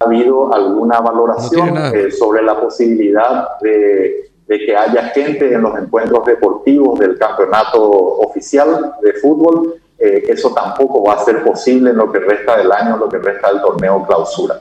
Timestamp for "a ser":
11.14-11.42